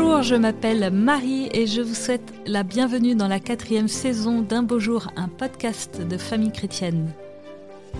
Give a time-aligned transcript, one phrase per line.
[0.00, 4.62] Bonjour, je m'appelle Marie et je vous souhaite la bienvenue dans la quatrième saison d'Un
[4.62, 7.10] beau jour, un podcast de famille chrétienne.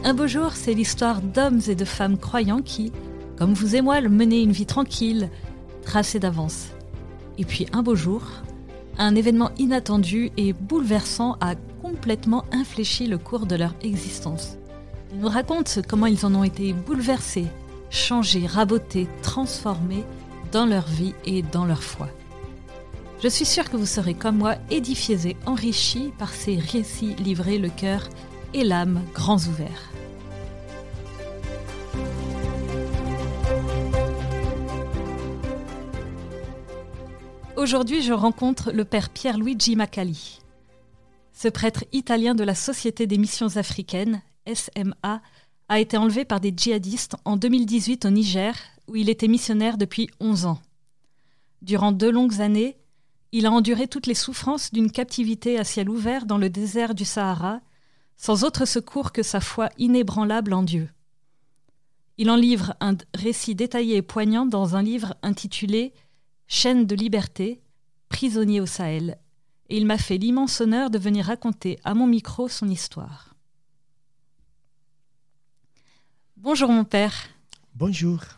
[0.04, 2.92] Un beau jour, c'est l'histoire d'hommes et de femmes croyants qui,
[3.36, 5.28] comme vous et moi, menaient une vie tranquille,
[5.82, 6.68] tracée d'avance.
[7.36, 8.22] Et puis un beau jour,
[8.96, 14.56] un événement inattendu et bouleversant a complètement infléchi le cours de leur existence.
[15.12, 17.46] Ils nous racontent comment ils en ont été bouleversés,
[17.90, 20.04] changés, rabotés, transformés
[20.52, 22.08] dans leur vie et dans leur foi.
[23.22, 27.58] Je suis sûre que vous serez comme moi édifiés et enrichis par ces récits livrés
[27.58, 28.08] le cœur
[28.54, 29.90] et l'âme grands ouverts.
[37.56, 40.38] Aujourd'hui, je rencontre le père Pierre-Luigi Macali.
[41.32, 45.20] Ce prêtre italien de la Société des missions africaines, SMA,
[45.68, 48.54] a été enlevé par des djihadistes en 2018 au Niger,
[48.88, 50.60] où il était missionnaire depuis 11 ans.
[51.62, 52.76] Durant deux longues années,
[53.32, 57.04] il a enduré toutes les souffrances d'une captivité à ciel ouvert dans le désert du
[57.04, 57.60] Sahara,
[58.16, 60.88] sans autre secours que sa foi inébranlable en Dieu.
[62.16, 65.92] Il en livre un récit détaillé et poignant dans un livre intitulé
[66.48, 67.60] Chaîne de liberté,
[68.08, 69.18] prisonnier au Sahel,
[69.68, 73.34] et il m'a fait l'immense honneur de venir raconter à mon micro son histoire.
[76.38, 77.28] Bonjour mon père.
[77.74, 78.37] Bonjour.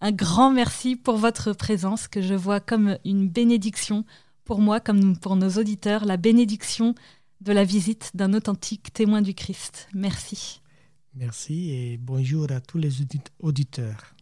[0.00, 4.04] Un grand merci pour votre présence que je vois comme une bénédiction
[4.44, 6.94] pour moi comme pour nos auditeurs, la bénédiction
[7.42, 9.88] de la visite d'un authentique témoin du Christ.
[9.92, 10.62] Merci.
[11.14, 12.92] Merci et bonjour à tous les
[13.40, 14.14] auditeurs.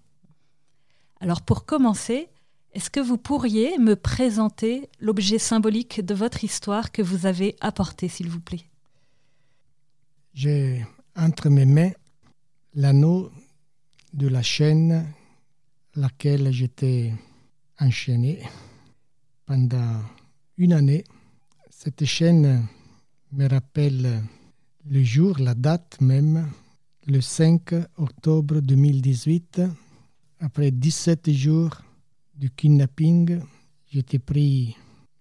[1.20, 2.28] Alors pour commencer,
[2.72, 8.08] est-ce que vous pourriez me présenter l'objet symbolique de votre histoire que vous avez apporté,
[8.08, 8.64] s'il vous plaît?
[10.34, 11.92] J'ai entre mes mains
[12.74, 13.30] l'anneau
[14.12, 15.06] de la chaîne
[15.96, 17.12] laquelle j'étais
[17.78, 18.42] enchaîné
[19.46, 20.02] pendant
[20.58, 21.04] une année.
[21.70, 22.66] Cette chaîne
[23.32, 24.22] me rappelle
[24.88, 26.50] le jour, la date même,
[27.06, 29.62] le 5 octobre 2018.
[30.40, 31.82] Après 17 jours
[32.34, 33.40] du kidnapping,
[33.90, 34.76] j'étais pris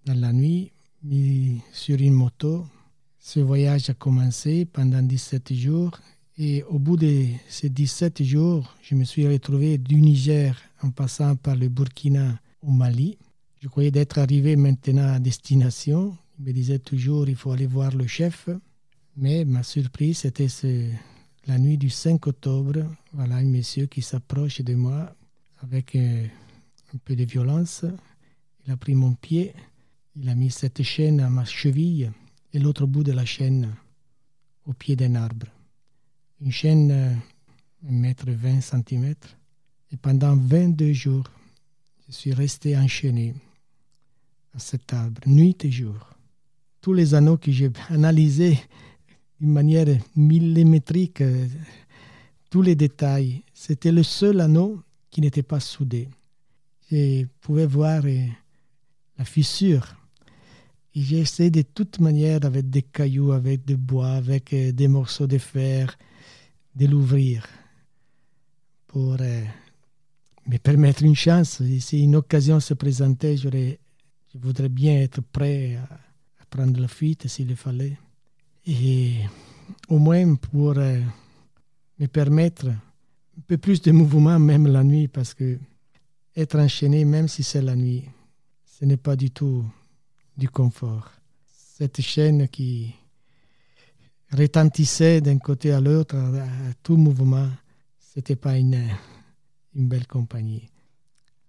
[0.05, 0.71] dans la nuit,
[1.03, 2.65] mis sur une moto.
[3.19, 5.97] Ce voyage a commencé pendant 17 jours
[6.37, 11.35] et au bout de ces 17 jours, je me suis retrouvé du Niger en passant
[11.37, 13.17] par le Burkina au Mali.
[13.61, 16.17] Je croyais d'être arrivé maintenant à destination.
[16.39, 18.49] Il me disait toujours il faut aller voir le chef.
[19.15, 20.49] Mais ma surprise, c'était
[21.47, 22.83] la nuit du 5 octobre.
[23.13, 25.15] Voilà un monsieur qui s'approche de moi
[25.61, 26.25] avec euh,
[26.93, 27.85] un peu de violence.
[28.67, 29.53] Il a pris mon pied,
[30.17, 32.11] il a mis cette chaîne à ma cheville
[32.51, 33.73] et l'autre bout de la chaîne
[34.65, 35.45] au pied d'un arbre
[36.45, 39.15] une chaîne de 1 mètre 20 cm.
[39.91, 41.23] Et pendant 22 jours,
[42.07, 43.33] je suis resté enchaîné
[44.53, 46.13] à cet arbre, nuit et jour.
[46.81, 48.59] Tous les anneaux que j'ai analysés
[49.41, 51.47] d'une manière millimétrique, euh,
[52.51, 54.79] tous les détails, c'était le seul anneau
[55.09, 56.07] qui n'était pas soudé.
[56.91, 58.27] Je pouvais voir euh,
[59.17, 59.95] la fissure.
[60.93, 65.27] J'ai essayé de toute manière avec des cailloux, avec des bois, avec euh, des morceaux
[65.27, 65.97] de fer,
[66.75, 67.47] de l'ouvrir
[68.87, 69.43] pour euh,
[70.47, 71.61] me permettre une chance.
[71.79, 73.77] si une occasion se présentait, je
[74.35, 75.99] voudrais bien être prêt à,
[76.49, 77.97] prendre la fuite s'il le fallait.
[78.65, 79.15] Et
[79.89, 81.01] au moins pour euh,
[81.99, 85.57] me permettre un peu plus de mouvement, même la nuit, parce que
[86.35, 88.03] être enchaîné, même si c'est la nuit,
[88.65, 89.65] ce n'est pas du tout
[90.37, 91.11] du confort.
[91.77, 92.93] Cette chaîne qui,
[94.31, 97.49] retentissait d'un côté à l'autre, à tout mouvement.
[97.99, 98.81] C'était pas une,
[99.75, 100.69] une belle compagnie.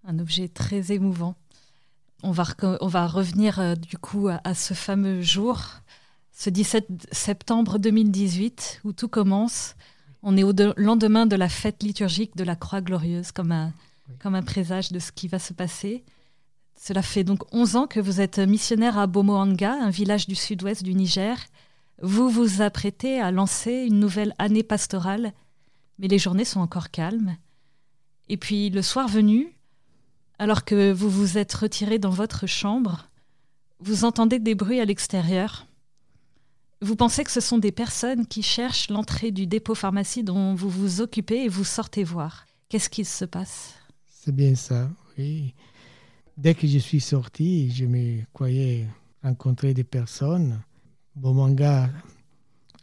[0.04, 1.34] Un objet très émouvant.
[2.22, 2.44] On va,
[2.80, 5.60] on va revenir euh, du coup à, ce fameux jour,
[6.32, 9.74] ce 17 septembre 2018, où tout commence.
[10.22, 13.72] On est au lendemain de la fête liturgique de la Croix Glorieuse, comme un,
[14.20, 16.04] comme un présage de ce qui va se passer.
[16.78, 20.82] Cela fait donc 11 ans que vous êtes missionnaire à Bomoanga, un village du sud-ouest
[20.82, 21.38] du Niger,
[22.02, 25.32] vous vous apprêtez à lancer une nouvelle année pastorale,
[25.98, 27.36] mais les journées sont encore calmes.
[28.28, 29.56] Et puis le soir venu,
[30.38, 33.08] alors que vous vous êtes retiré dans votre chambre,
[33.80, 35.66] vous entendez des bruits à l'extérieur.
[36.82, 40.68] Vous pensez que ce sont des personnes qui cherchent l'entrée du dépôt pharmacie dont vous
[40.68, 42.44] vous occupez et vous sortez voir.
[42.68, 43.74] Qu'est-ce qui se passe?
[44.06, 45.54] C'est bien ça, oui.
[46.36, 48.86] Dès que je suis sorti, je me croyais
[49.22, 50.60] rencontrer des personnes
[51.16, 51.88] Bomanga,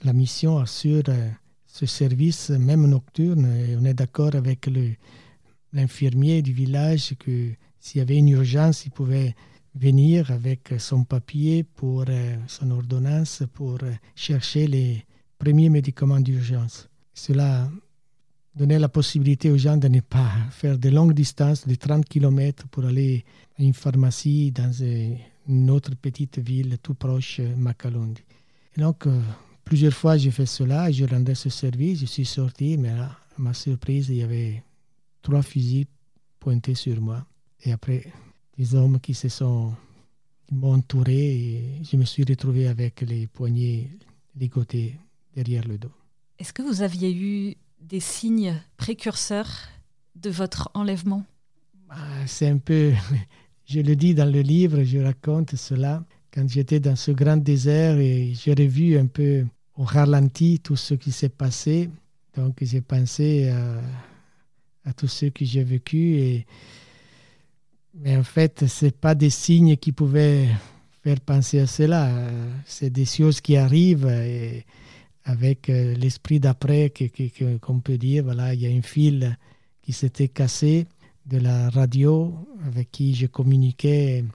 [0.03, 1.29] la mission assure euh,
[1.67, 4.67] ce service même nocturne et on est d'accord avec
[5.71, 9.35] l'infirmier du village que s'il y avait une urgence, il pouvait
[9.75, 15.05] venir avec son papier pour euh, son ordonnance pour euh, chercher les
[15.37, 16.89] premiers médicaments d'urgence.
[17.13, 17.69] Cela
[18.55, 22.67] donnait la possibilité aux gens de ne pas faire de longues distances de 30 km
[22.69, 23.25] pour aller
[23.59, 24.71] à une pharmacie dans
[25.47, 28.23] une autre petite ville tout proche, Makalundi.
[28.75, 29.21] Et donc, euh,
[29.63, 33.41] plusieurs fois, j'ai fait cela, je rendais ce service, je suis sorti, mais là, à
[33.41, 34.63] ma surprise, il y avait
[35.21, 35.87] trois fusils
[36.39, 37.25] pointés sur moi.
[37.63, 38.11] Et après,
[38.57, 39.73] des hommes qui se sont
[40.51, 43.89] m'ont entouré et je me suis retrouvé avec les poignets
[44.35, 44.95] ligotés
[45.35, 45.91] derrière le dos.
[46.37, 49.49] Est-ce que vous aviez eu des signes précurseurs
[50.15, 51.25] de votre enlèvement?
[51.89, 52.93] Ah, C'est un peu,
[53.65, 56.03] je le dis dans le livre, je raconte cela.
[56.33, 59.45] Quand j'étais dans ce grand désert et j'ai revu un peu
[59.77, 61.89] au ralenti tout ce qui s'est passé,
[62.35, 63.49] donc j'ai pensé
[64.85, 66.45] à, tout ce que j'ai vécu et
[67.95, 70.47] mais en fait, ce pas des signes qui pouvaient
[71.03, 72.11] faire penser à cela.
[72.65, 74.65] C'est des choses qui arrivent et
[75.25, 76.91] avec euh, l'esprit d'après
[77.61, 79.37] qu'on peut dire, voilà, il y a un fil
[79.81, 80.87] qui s'était cassé
[81.25, 82.33] de la radio
[82.65, 84.25] avec qui je communiquais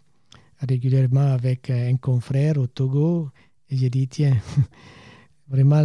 [0.61, 3.31] régulièrement avec un confrère au Togo.
[3.71, 4.37] Et j'ai dit, tiens,
[5.49, 5.83] vraiment,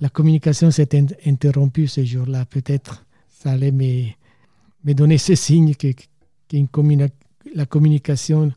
[0.00, 0.88] la communication s'est
[1.26, 2.44] interrompue ce jour-là.
[2.44, 4.06] Peut-être ça allait me,
[4.84, 5.88] me donner ce signe que,
[7.54, 8.52] la communication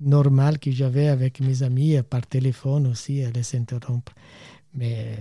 [0.00, 4.14] normale que j'avais avec mes amis par téléphone aussi allait s'interrompre.
[4.74, 5.16] Mais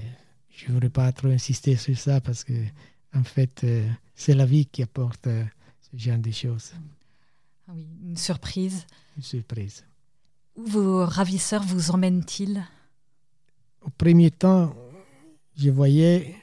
[0.50, 2.54] je ne voudrais pas trop insister sur ça parce que,
[3.16, 5.44] en fait, euh, c'est la vie qui apporte euh,
[5.82, 6.74] ce genre de choses.
[7.68, 8.86] Ah oui, une surprise.
[9.18, 9.84] Une surprise.
[10.56, 12.64] Où vos ravisseurs vous emmènent-ils?
[13.82, 14.76] Au premier temps,
[15.58, 16.36] je voyais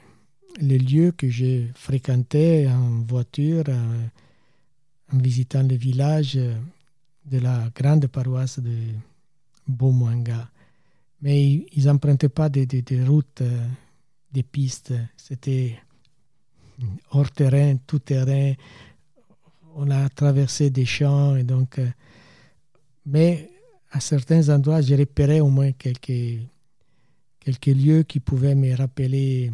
[0.59, 8.59] les lieux que je fréquentais en voiture, en visitant le village de la grande paroisse
[8.59, 8.75] de
[9.67, 10.49] Bomwanga.
[11.21, 12.67] Mais ils n'empruntaient pas des,
[13.05, 13.43] routes,
[14.31, 14.93] des pistes.
[15.17, 15.79] C'était
[17.11, 18.53] hors terrain, tout terrain.
[19.75, 21.79] On a traversé des champs et donc.
[23.05, 23.49] Mais
[23.91, 26.39] à certains endroits, j'ai repéré au moins quelques,
[27.39, 29.51] quelques lieux qui pouvaient me rappeler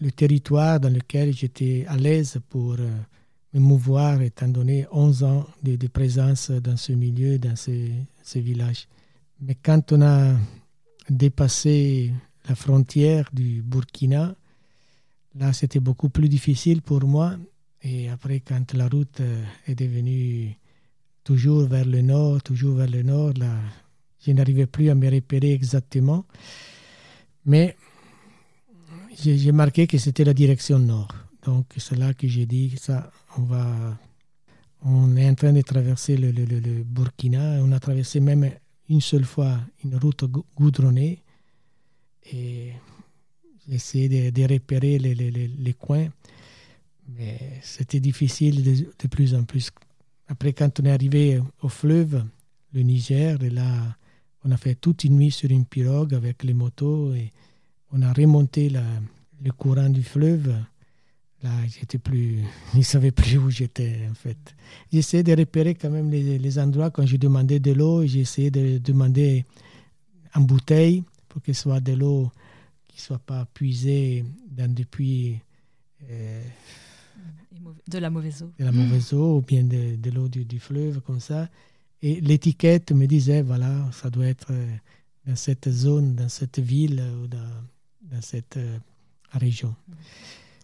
[0.00, 2.76] le territoire dans lequel j'étais à l'aise pour
[3.54, 8.88] me mouvoir étant donné 11 ans de, présence dans ce milieu, dans ce, village.
[9.40, 10.34] Mais quand on a
[11.08, 12.12] dépassé
[12.48, 14.34] la frontière du Burkina,
[15.38, 17.36] là c'était beaucoup plus difficile pour moi.
[17.82, 20.56] Et après, quand la route euh, est devenue
[21.22, 23.54] toujours vers le nord, toujours vers le nord, là,
[24.26, 26.24] je n'arrivais plus à me repérer exactement.
[27.44, 27.76] Mais
[29.22, 31.08] j'ai marqué que c'était la direction nord.
[31.44, 33.98] Donc c'est là que j'ai dit ça, on va,
[34.82, 37.58] on est en train de traverser le, le, Burkina.
[37.62, 38.50] On a traversé même
[38.88, 40.24] une seule fois une route
[40.56, 41.22] goudronnée
[42.32, 42.72] et
[43.68, 46.08] j'ai essayé de, repérer les, les, les, coins,
[47.16, 49.70] mais c'était difficile de, de, plus en plus.
[50.28, 52.24] Après, quand on est arrivé au fleuve,
[52.72, 53.96] le Niger, et là,
[54.44, 57.30] on a fait toute une nuit sur une pirogue avec les motos et
[57.92, 58.84] on a remonté la,
[59.42, 60.52] le courant du fleuve
[61.44, 62.38] Là, j'étais plus,
[62.72, 64.38] je ne savais plus où j'étais en fait.
[64.90, 68.06] J'essayais de repérer quand même les, endroits quand je demandais de l'eau.
[68.06, 69.44] J'essayais de demander
[70.34, 72.32] en bouteille pour que ce soit de l'eau
[72.94, 75.40] qui ne soit pas puisée dans des puits.
[76.08, 76.42] Euh,
[77.88, 78.52] de la mauvaise eau.
[78.58, 81.48] De la mauvaise eau ou bien de, de l'eau du, fleuve comme ça.
[82.02, 84.76] Et l'étiquette me disait, voilà, ça doit être euh,
[85.26, 87.38] dans cette zone, dans cette ville ou dans,
[88.02, 88.78] dans cette euh,
[89.32, 89.74] région.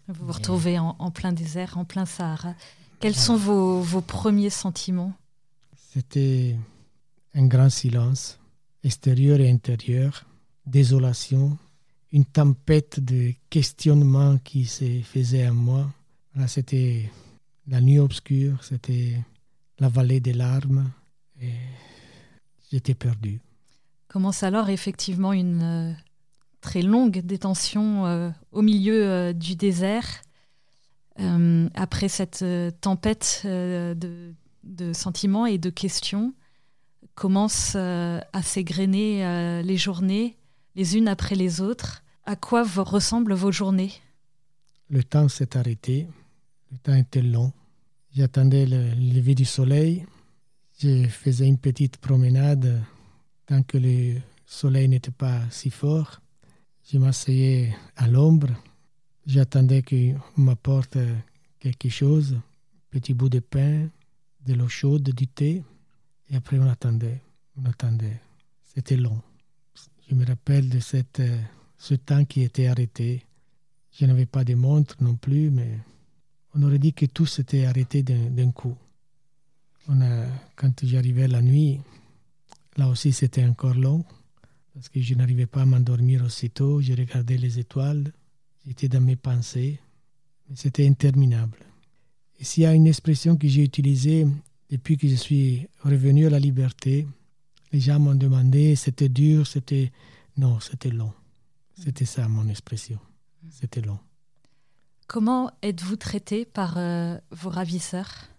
[0.07, 2.55] Vous vous retrouvez en, plein désert, en plein Sahara.
[2.99, 5.13] Quels sont vos, vos premiers sentiments?
[5.93, 6.55] C'était
[7.33, 8.39] un grand silence,
[8.83, 10.25] extérieur et intérieur,
[10.65, 11.57] désolation,
[12.11, 15.89] une tempête de questionnements qui se faisait à moi.
[16.47, 17.09] c'était
[17.67, 19.17] la nuit obscure, c'était
[19.79, 20.91] la vallée des larmes,
[21.41, 21.53] et
[22.71, 23.39] j'étais perdu.
[24.07, 25.93] Commence alors effectivement une, euh,
[26.59, 30.21] très longue détention euh, au milieu euh, du désert.
[31.75, 32.43] Après cette
[32.81, 34.33] tempête de,
[34.93, 36.33] sentiments et de questions,
[37.13, 40.35] commencent à s'égrener les journées,
[40.75, 42.03] les unes après les autres.
[42.25, 43.93] À quoi ressemblent vos journées?
[44.89, 46.07] Le temps s'est arrêté.
[46.71, 47.51] Le temps était long.
[48.15, 50.05] J'attendais le lever du soleil.
[50.79, 52.81] Je faisais une petite promenade
[53.45, 56.21] tant que le soleil n'était pas si fort.
[56.91, 58.49] Je m'asseyais à l'ombre.
[59.25, 60.97] J'attendais qu'on m'apporte
[61.59, 62.37] quelque chose,
[62.89, 63.87] petit bout de pain,
[64.45, 65.63] de l'eau chaude, du thé.
[66.29, 67.21] Et après, on attendait,
[67.57, 68.19] on attendait.
[68.73, 69.21] C'était long.
[70.11, 71.41] Je me rappelle de cette, euh,
[71.77, 73.23] ce temps qui était arrêté.
[73.97, 75.79] Je n'avais pas de montre non plus, mais
[76.53, 78.75] on aurait dit que tout s'était arrêté d'un coup.
[79.87, 81.79] Quand j'arrivais la nuit,
[82.75, 84.03] là aussi c'était encore long,
[84.73, 86.81] parce que je n'arrivais pas à m'endormir aussitôt.
[86.81, 88.11] Je regardais les étoiles,
[88.67, 89.79] j'étais dans mes pensées,
[90.49, 91.57] mais c'était interminable.
[92.37, 94.27] Et s'il y a une expression que j'ai utilisée
[94.69, 97.07] depuis que je suis revenu à la liberté,
[97.71, 99.91] les gens m'ont demandé, c'était dur, c'était...
[100.37, 101.13] Non, c'était long.
[101.75, 102.99] C'était ça mon expression.
[103.49, 103.99] C'était long.
[105.07, 108.29] Comment êtes-vous traité par euh, vos ravisseurs?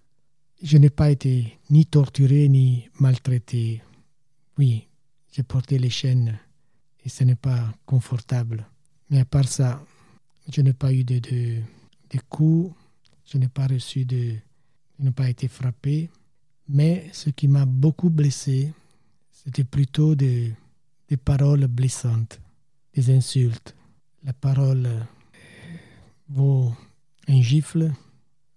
[0.62, 3.82] Je n'ai pas été ni torturé ni maltraité.
[4.58, 4.86] Oui,
[5.32, 6.38] j'ai porté les chaînes
[7.04, 8.66] et ce n'est pas confortable.
[9.10, 9.84] Mais à part ça,
[10.48, 11.60] je n'ai pas eu de, de,
[12.10, 12.74] de coups,
[13.26, 14.36] je n'ai pas reçu de...
[14.98, 16.10] Je n'ai pas été frappé.
[16.68, 18.72] Mais ce qui m'a beaucoup blessé,
[19.44, 20.54] c'était plutôt des,
[21.08, 22.40] des paroles blessantes,
[22.94, 23.74] des insultes.
[24.24, 24.88] La parole
[26.28, 26.72] vaut
[27.28, 27.92] un gifle,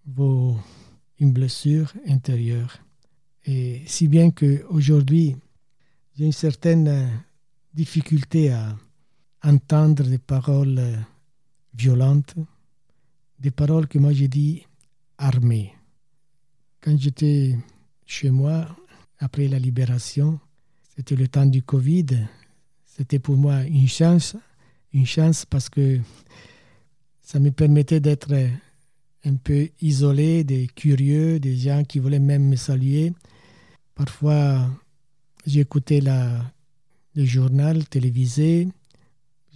[0.05, 0.57] vaut
[1.19, 2.77] une blessure intérieure.
[3.45, 5.35] Et si bien qu'aujourd'hui,
[6.15, 7.09] j'ai une certaine
[7.73, 8.77] difficulté à
[9.43, 10.81] entendre des paroles
[11.73, 12.35] violentes,
[13.39, 14.65] des paroles que moi j'ai dit
[15.17, 15.73] armées.
[16.81, 17.57] Quand j'étais
[18.05, 18.67] chez moi,
[19.19, 20.39] après la libération,
[20.95, 22.05] c'était le temps du Covid,
[22.85, 24.35] c'était pour moi une chance,
[24.93, 25.99] une chance parce que
[27.21, 28.33] ça me permettait d'être
[29.25, 33.13] un peu isolé des curieux, des gens qui voulaient même me saluer.
[33.95, 34.69] Parfois,
[35.45, 38.67] j'écoutais le journal télévisé,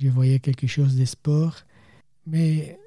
[0.01, 1.55] je voyais quelque chose de sport,
[2.25, 2.77] mais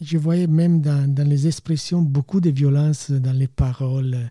[0.00, 4.30] je voyais même dans, les expressions beaucoup de violence dans les paroles,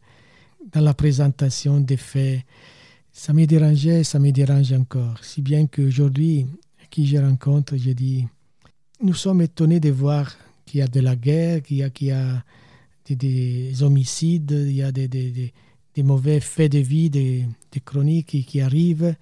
[0.74, 2.42] dans la présentation des faits.
[3.14, 5.24] Ça me dérangeait, ça me dérange encore.
[5.24, 6.48] Si bien qu'aujourd'hui,
[6.90, 8.26] qui je rencontre, je dis,
[9.02, 10.32] nous sommes étonnés de voir
[10.66, 12.44] qu'il y a de la guerre, qu'il y a, qu'il y a
[13.10, 15.52] des, homicides, il y a des, des,
[15.96, 17.46] des, mauvais faits de vie, des,
[17.84, 19.16] chroniques qui, qui, arrivent.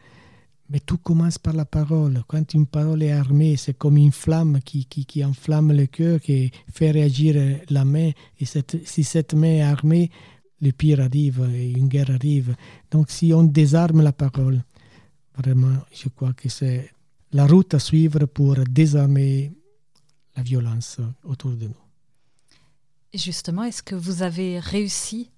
[0.69, 2.21] Mais tout commence par la parole.
[2.27, 6.19] Quand une parole est armée, c'est comme une flamme qui, qui, qui, enflamme le cœur,
[6.19, 8.11] qui fait réagir la main.
[8.39, 10.11] Et cette, si cette main est armée,
[10.61, 12.55] le pire arrive et une guerre arrive.
[12.91, 14.63] Donc si on désarme la parole,
[15.37, 16.91] vraiment, je crois que c'est
[17.31, 19.51] la route à suivre pour désarmer
[20.35, 21.75] la violence autour de nous.
[23.13, 25.29] justement, est-ce que vous avez réussi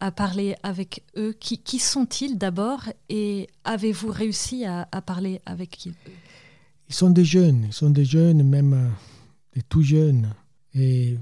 [0.00, 1.32] à parler avec eux?
[1.38, 2.82] Qui, qui sont-ils d'abord?
[3.08, 5.94] Et avez-vous réussi à, parler avec eux
[6.88, 8.88] Ils sont des jeunes, ils sont des jeunes, même euh,
[9.54, 10.34] des tout jeunes.
[10.74, 11.18] Et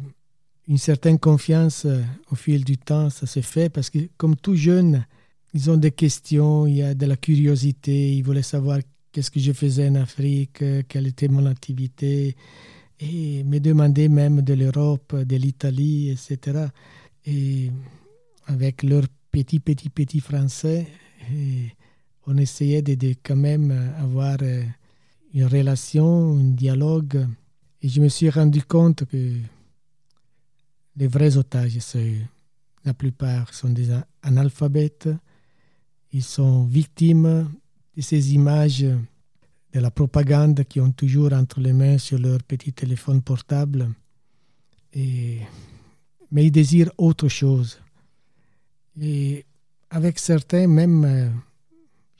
[0.69, 4.55] une certaine confiance euh, au fil du temps, ça s'est fait parce que comme tout
[4.55, 5.07] jeune,
[5.55, 8.79] ils ont des questions, il y a de la curiosité, ils voulaient savoir
[9.11, 12.37] qu'est-ce que je faisais en Afrique, euh, quelle était mon activité,
[13.01, 16.67] et me demander même de l'Europe, de l'Italie, etc.
[17.25, 17.71] Et
[18.47, 20.87] avec leur petit, petit, petit français,
[22.27, 24.63] on essayait de, de, quand même avoir euh,
[25.33, 27.27] une relation, un dialogue.
[27.81, 29.35] Et je me suis rendu compte que
[30.99, 31.79] les vrais otages,
[32.85, 33.89] la plupart sont des
[34.23, 35.09] analphabètes.
[36.13, 37.49] Ils sont victimes
[37.97, 42.73] de ces images de la propagande qui ont toujours entre les mains sur leur petit
[42.73, 43.91] téléphone portable.
[44.95, 45.47] Mais
[46.33, 47.81] ils désirent autre chose.
[49.01, 49.45] Et
[49.91, 51.31] avec certains, même, euh,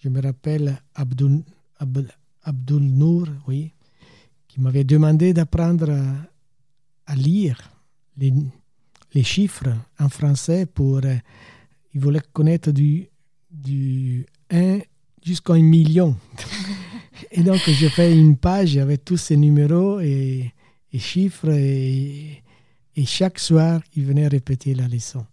[0.03, 1.43] je me rappelle Abdul,
[2.43, 3.73] Abdul Nour, oui,
[4.47, 5.91] qui m'avait demandé d'apprendre
[7.07, 7.59] à, lire
[8.17, 8.33] les,
[9.15, 11.01] les, chiffres en français pour.
[11.05, 11.17] Euh,
[11.95, 13.09] il voulait connaître du,
[13.51, 14.79] du 1
[15.25, 16.17] jusqu'à un million.
[17.31, 20.53] Et donc, j'ai fait une page avec tous ces numéros et,
[20.95, 21.51] chiffres.
[21.51, 22.43] Et,
[23.05, 25.25] chaque soir, il venait répéter la leçon.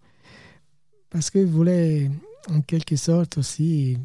[1.10, 2.10] Parce qu'il voulait,
[2.50, 3.98] en quelque sorte, aussi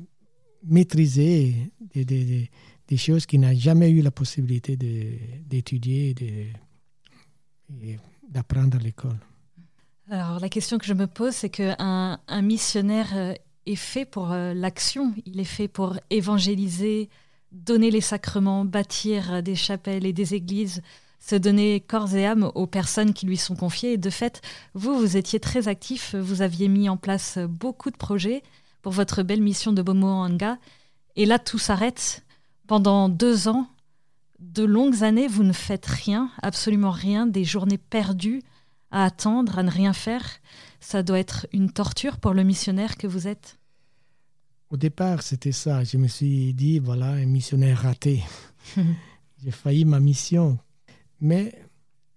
[0.65, 1.55] maîtriser
[1.95, 2.51] des, des,
[2.91, 7.97] des choses qu'il n'a jamais eu la possibilité d'étudier et
[8.29, 9.19] d'apprendre à l'école.
[10.13, 13.33] Alors, la question que je me pose, c'est qu'un un missionnaire euh,
[13.67, 17.09] est fait pour euh, l'action, il est fait pour évangéliser,
[17.53, 20.83] donner les sacrements, bâtir des chapelles et des églises,
[21.21, 23.93] se donner corps et âme aux personnes qui lui sont confiées.
[23.93, 24.43] Et de fait,
[24.75, 28.43] vous, vous étiez très actif, vous aviez mis en place beaucoup de projets
[28.83, 30.59] pour votre belle mission de Bomoanga.
[31.15, 32.25] Et là, tout s'arrête.
[32.67, 33.69] Pendant deux ans,
[34.41, 38.43] de longues années, vous ne faites rien, absolument rien, des journées perdues
[38.91, 40.25] à attendre, à ne rien faire.
[40.81, 43.59] Ça doit être une torture pour le missionnaire que vous êtes.
[44.71, 45.83] Au départ, c'était ça.
[45.85, 48.23] Je me suis dit, voilà, un missionnaire raté.
[49.43, 50.59] J'ai failli ma mission.
[51.21, 51.53] Mais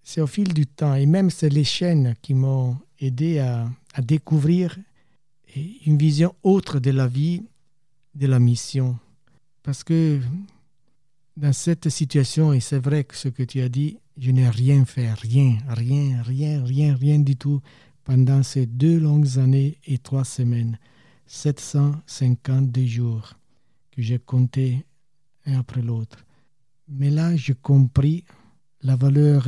[0.03, 4.01] c'est au fil du temps, et même c'est les chaînes qui m'ont aidé à, à
[4.01, 4.77] découvrir
[5.85, 7.43] une vision autre de la vie,
[8.15, 8.97] de la mission.
[9.63, 10.19] Parce que
[11.35, 14.85] dans cette situation, et c'est vrai que ce que tu as dit, je n'ai rien
[14.85, 17.61] fait, rien, rien, rien, rien, rien du tout
[18.03, 20.77] pendant ces deux longues années et trois semaines,
[21.25, 23.33] 752 jours
[23.91, 24.85] que j'ai compté
[25.45, 26.25] un après l'autre.
[26.87, 28.25] Mais là, j'ai compris
[28.81, 29.47] la valeur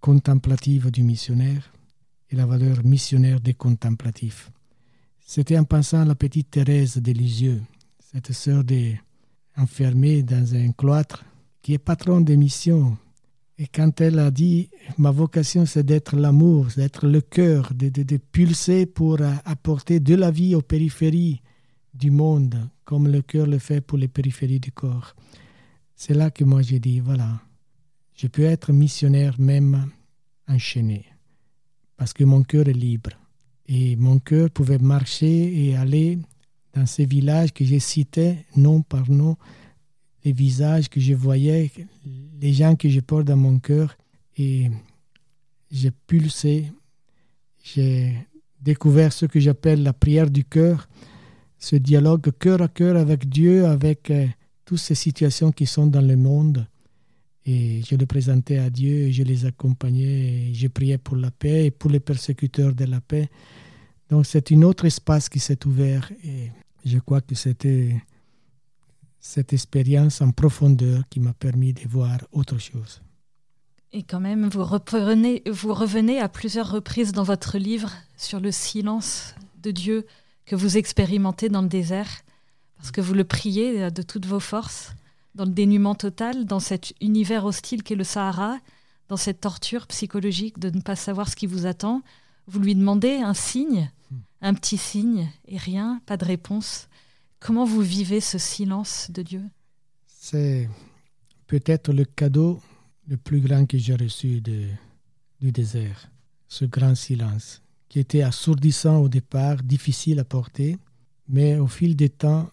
[0.00, 1.72] contemplative du missionnaire
[2.30, 4.50] et la valeur missionnaire des contemplatifs.
[5.26, 7.60] C'était en pensant à la petite Thérèse de Lisieux,
[7.98, 8.64] cette sœur
[9.56, 11.24] enfermée dans un cloître,
[11.62, 12.96] qui est patronne des missions.
[13.58, 18.16] Et quand elle a dit Ma vocation, c'est d'être l'amour, d'être le cœur, de, de,
[18.16, 21.42] pulser pour apporter de la vie aux périphéries
[21.92, 25.14] du monde, comme le cœur le fait pour les périphéries du corps.
[25.94, 27.40] C'est là que moi j'ai dit Voilà,
[28.16, 29.90] je peux être missionnaire même
[30.48, 31.04] enchaîné,
[31.98, 33.10] parce que mon cœur est libre.
[33.66, 36.18] Et mon cœur pouvait marcher et aller
[36.74, 39.36] dans ces villages que j'ai cités, nom par nom,
[40.24, 41.70] les visages que je voyais,
[42.40, 43.96] les gens que je porte dans mon cœur.
[44.36, 44.70] Et
[45.70, 46.72] j'ai pulsé,
[47.62, 48.14] j'ai
[48.60, 50.88] découvert ce que j'appelle la prière du cœur,
[51.58, 54.26] ce dialogue cœur à cœur avec Dieu, avec euh,
[54.64, 56.66] toutes ces situations qui sont dans le monde.
[57.46, 61.70] Et je le présentais à Dieu, je les accompagnais, je priais pour la paix et
[61.70, 63.28] pour les persécuteurs de la paix.
[64.10, 66.50] Donc c'est un autre espace qui s'est ouvert et
[66.84, 68.02] je crois que c'était
[69.20, 73.02] cette expérience en profondeur qui m'a permis de voir autre chose.
[73.92, 78.52] Et quand même, vous, reprenez, vous revenez à plusieurs reprises dans votre livre sur le
[78.52, 80.06] silence de Dieu
[80.46, 82.10] que vous expérimentez dans le désert,
[82.76, 84.92] parce que vous le priez de toutes vos forces,
[85.34, 88.58] dans le dénuement total, dans cet univers hostile qu'est le Sahara,
[89.08, 92.02] dans cette torture psychologique de ne pas savoir ce qui vous attend.
[92.50, 93.92] Vous lui demandez un signe,
[94.40, 96.88] un petit signe et rien, pas de réponse.
[97.38, 99.42] Comment vous vivez ce silence de Dieu?
[100.08, 100.68] C'est
[101.46, 102.60] peut-être le cadeau
[103.06, 104.66] le plus grand que j'ai reçu de,
[105.40, 106.10] du désert,
[106.48, 110.76] ce grand silence, qui était assourdissant au départ, difficile à porter,
[111.28, 112.50] mais au fil des temps,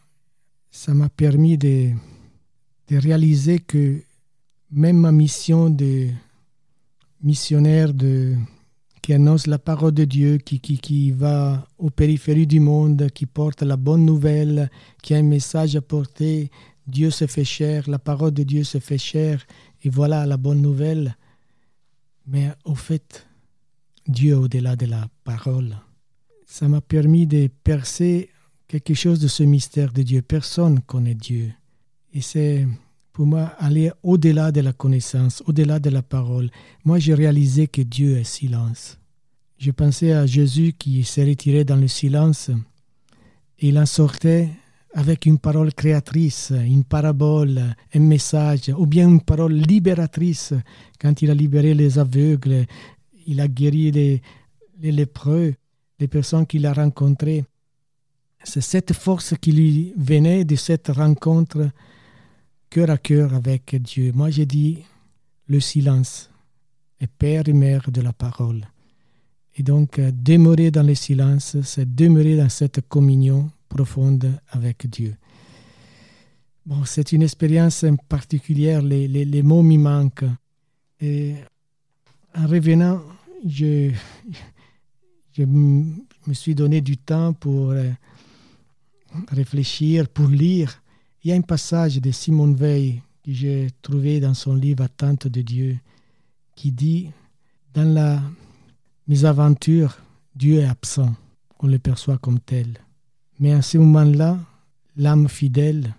[0.69, 1.89] ça m'a permis de,
[2.89, 4.03] de réaliser que
[4.69, 6.10] même ma mission de
[7.23, 8.36] missionnaire de
[9.07, 13.25] qui annonce la parole de Dieu, qui, qui, qui va aux périphéries du monde, qui
[13.25, 14.69] porte la bonne nouvelle,
[15.01, 16.51] qui a un message à porter.
[16.87, 19.45] Dieu se fait cher, la parole de Dieu se fait cher,
[19.81, 21.15] et voilà la bonne nouvelle.
[22.25, 23.25] Mais au fait,
[24.09, 25.77] Dieu au-delà de la parole,
[26.45, 28.29] ça m'a permis de percer
[28.67, 30.21] quelque chose de ce mystère de Dieu.
[30.21, 31.53] Personne connaît Dieu.
[32.13, 32.67] Et c'est
[33.17, 36.51] pour moi aller au-delà de la connaissance, au-delà de la parole.
[36.86, 38.99] Moi, j'ai réalisé que Dieu est silence.
[39.58, 42.51] Je pensais à Jésus qui s'est retiré dans le silence
[43.58, 44.49] et il en sortait
[44.93, 50.53] avec une parole créatrice, une parabole, un message, ou bien une parole libératrice
[51.01, 52.67] quand il a libéré les aveugles,
[53.25, 54.21] il a guéri les,
[54.80, 55.56] les lépreux,
[55.99, 57.45] les personnes qu'il a rencontrées.
[58.43, 61.71] C'est cette force qui lui venait de cette rencontre
[62.69, 64.12] cœur à cœur avec Dieu.
[64.13, 64.84] Moi, j'ai dit
[65.47, 66.30] le silence
[66.99, 68.65] est père et mère de la parole.
[69.56, 75.15] Et donc, euh, demeurer dans le silence, c'est demeurer dans cette communion profonde avec Dieu.
[76.65, 80.25] Bon, c'est une expérience particulière, les, mots m'y manquent.
[80.99, 81.36] Et
[82.36, 83.01] en revenant,
[83.45, 83.91] je,
[85.32, 87.89] je me suis donné du temps pour euh,
[89.30, 90.82] réfléchir, pour lire.
[91.23, 95.27] Il y a un passage de Simone Veil que j'ai trouvé dans son livre Attente
[95.27, 95.77] de Dieu
[96.56, 97.10] qui dit
[97.73, 98.21] Dans la
[99.23, 99.97] aventure,
[100.36, 101.15] Dieu est absent,
[101.60, 102.77] on le perçoit comme tel.
[103.39, 104.38] Mais à ce moment-là,
[104.95, 105.95] l'âme fidèle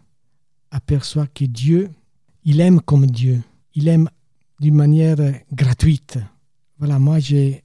[0.70, 1.90] aperçoit que Dieu,
[2.44, 3.42] il aime comme Dieu,
[3.74, 4.08] il aime
[4.60, 5.18] d'une manière
[5.52, 6.18] gratuite.
[6.78, 7.64] Voilà, moi j'ai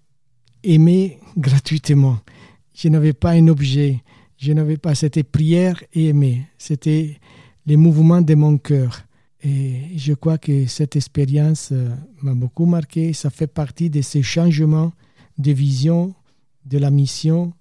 [0.63, 2.19] aimé gratuitement.
[2.73, 4.01] Je n'avais pas un objet,
[4.37, 7.19] je n'avais pas, c'était prière et aimer, c'était
[7.65, 9.03] les mouvements de mon cœur.
[9.41, 13.11] Et je crois que cette expérience euh, m'a beaucoup marqué.
[13.13, 14.93] Ça fait partie de ces changements
[15.37, 16.13] de vision
[16.65, 17.53] de la mission,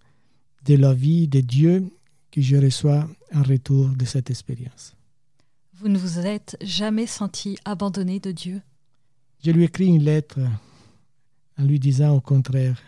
[0.65, 1.85] de la vie de Dieu
[2.31, 4.95] que je reçois en retour de cette expérience.
[5.75, 8.63] Vous ne vous êtes jamais senti abandonné de Dieu?
[9.45, 10.39] Je lui écris une lettre
[11.59, 12.81] en lui disant au contraire,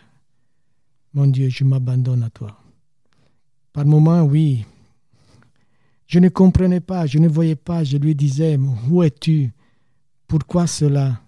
[1.13, 2.57] mon Dieu, je m'abandonne à toi.
[3.73, 4.65] Par moments, oui,
[6.07, 8.57] je ne comprenais pas, je ne voyais pas, je lui disais,
[8.89, 9.51] où es-tu?
[10.27, 11.21] Pourquoi cela?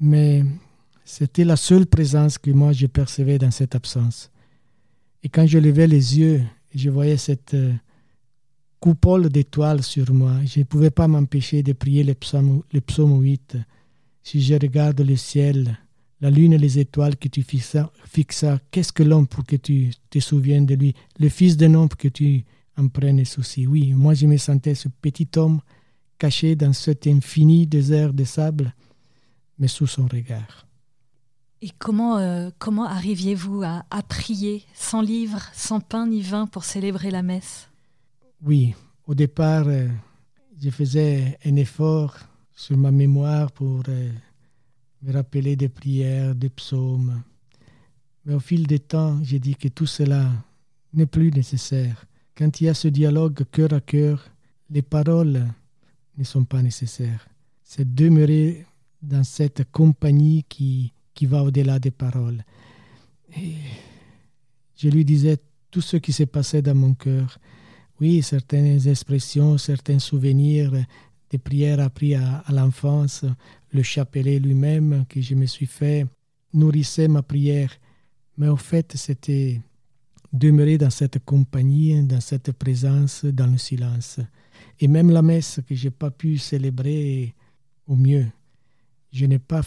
[0.00, 0.44] Mais
[1.04, 4.30] c'était la seule présence que moi je percevais dans cette absence.
[5.22, 6.42] Et quand je levais les yeux,
[6.74, 7.72] je voyais cette euh,
[8.80, 10.34] coupole d'étoiles sur moi.
[10.44, 13.56] Je ne pouvais pas m'empêcher de prier le psaume, le psaume 8.
[14.22, 15.78] Si je regarde le ciel,
[16.20, 17.90] la lune et les étoiles que tu fixas
[18.70, 20.94] qu'est-ce que l'homme pour que tu te souviennes de lui?
[21.18, 22.44] Le fils d'un homme que tu
[22.76, 23.66] en prennes souci.
[23.66, 25.60] Oui, moi je me sentais ce petit homme
[26.18, 28.74] caché dans cet infini désert de sable,
[29.58, 30.66] mais sous son regard.
[31.62, 36.64] Et comment, euh, comment arriviez-vous à, à prier sans livre, sans pain ni vin pour
[36.64, 37.68] célébrer la messe?
[38.44, 38.74] Oui,
[39.06, 39.88] au départ, euh,
[40.60, 42.16] je faisais un effort
[42.54, 44.10] sur ma mémoire pour euh,
[45.02, 47.22] me rappeler des prières, des psaumes.
[48.24, 50.30] Mais au fil des temps, j'ai dit que tout cela
[50.92, 52.04] n'est plus nécessaire.
[52.36, 54.28] Quand il y a ce dialogue cœur à cœur,
[54.68, 55.46] les paroles
[56.18, 57.26] ne sont pas nécessaires.
[57.62, 58.66] C'est demeurer
[59.00, 62.44] dans cette compagnie qui, qui va au-delà des paroles.
[64.76, 65.38] Je lui disais
[65.70, 67.38] tout ce qui s'est passé dans mon cœur.
[68.00, 70.72] Oui, certaines expressions, certains souvenirs
[71.30, 73.24] des prières apprises à, à l'enfance,
[73.72, 76.06] le chapelet lui-même que je me suis fait
[76.52, 77.72] nourrissait ma prière.
[78.36, 79.60] Mais au fait, c'était
[80.36, 84.20] demeurer dans cette compagnie, dans cette présence, dans le silence.
[84.80, 87.34] Et même la messe que je n'ai pas pu célébrer
[87.86, 88.26] au mieux.
[89.12, 89.62] Je n'ai pas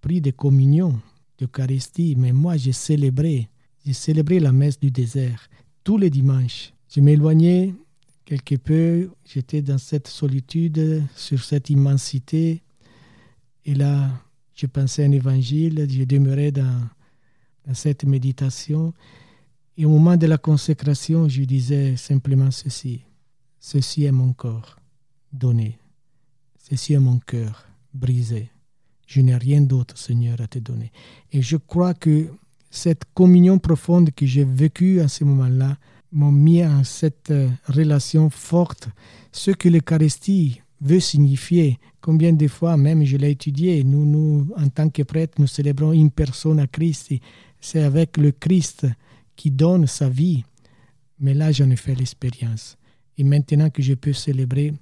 [0.00, 1.00] pris de communion,
[1.38, 3.48] d'Eucharistie, mais moi j'ai célébré.
[3.84, 5.48] J'ai célébré la messe du désert
[5.84, 6.72] tous les dimanches.
[6.88, 7.74] Je m'éloignais
[8.24, 12.62] quelque peu, j'étais dans cette solitude, sur cette immensité.
[13.64, 14.10] Et là,
[14.54, 16.80] je pensais à un évangile, je demeurais dans
[17.72, 18.92] cette méditation.
[19.80, 23.00] Et au moment de la consécration, je disais simplement ceci.
[23.58, 24.76] Ceci est mon corps
[25.32, 25.78] donné.
[26.58, 28.50] Ceci est mon cœur brisé.
[29.06, 30.92] Je n'ai rien d'autre, Seigneur, à te donner.
[31.32, 32.28] Et je crois que
[32.70, 35.78] cette communion profonde que j'ai vécue à ce moment-là
[36.12, 38.90] m'a mis en cette euh, relation forte.
[39.32, 44.68] Ce que l'Eucharistie veut signifier, combien de fois même je l'ai étudié, nous, nous, en
[44.68, 47.14] tant que prêtres, nous célébrons une personne à Christ.
[47.62, 48.86] C'est avec le Christ
[49.40, 50.44] qui donne sa vie.
[51.18, 52.76] Mais là, j'en ai fait l'expérience.
[53.16, 54.74] Et maintenant que je peux célébrer,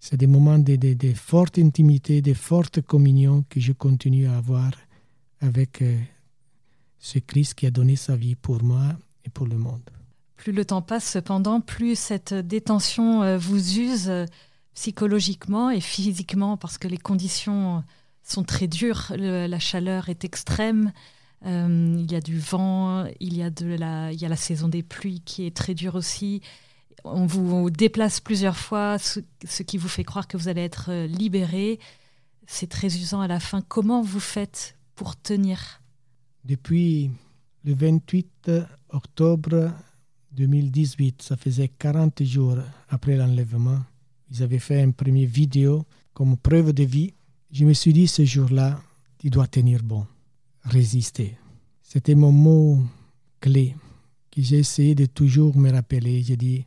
[0.00, 4.72] c'est des moments de, forte intimité, de forte communion que je continue à avoir
[5.40, 5.96] avec euh,
[6.98, 9.88] ce Christ qui a donné sa vie pour moi et pour le monde.
[10.38, 14.26] Plus le temps passe, cependant, plus cette détention euh, vous use euh,
[14.74, 17.84] psychologiquement et physiquement parce que les conditions
[18.24, 19.12] sont très dures.
[19.16, 20.90] La chaleur est extrême.
[21.44, 25.46] Euh, il y a du vent, il y a, de la, saison des pluies qui
[25.46, 26.40] est très dure aussi.
[27.04, 30.86] On vous déplace plusieurs fois, ce, ce qui vous fait croire que vous allez être
[30.90, 31.78] euh, libéré.
[32.46, 33.60] C'est très usant à la fin.
[33.60, 35.82] Comment vous faites pour tenir?
[36.44, 37.10] Depuis
[37.64, 38.50] le 28
[38.90, 39.70] octobre
[40.32, 42.56] 2018, ça faisait 40 jours
[42.88, 43.80] après l'enlèvement,
[44.30, 47.14] ils avaient fait une première vidéo comme preuve de vie.
[47.50, 48.80] Je me suis dit ce jour-là,
[49.18, 50.06] tu dois tenir bon
[50.64, 51.36] résister.
[51.82, 52.82] C'était mon mot
[53.40, 53.76] clé
[54.30, 56.22] que j'ai essayé de toujours me rappeler.
[56.22, 56.66] J'ai dit,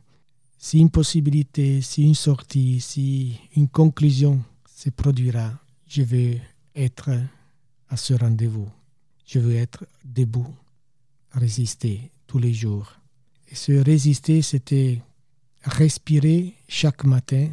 [0.56, 5.52] si une possibilité, si une sortie, si une conclusion se produira,
[5.86, 6.36] je veux
[6.74, 7.10] être
[7.88, 8.68] à ce rendez-vous.
[9.26, 10.54] Je veux être debout,
[11.32, 12.94] résister tous les jours.
[13.50, 15.02] Et ce résister, c'était
[15.62, 17.48] respirer chaque matin